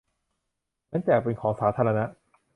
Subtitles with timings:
[0.85, 2.05] เหมือนแจกเป็นของสาธารณะ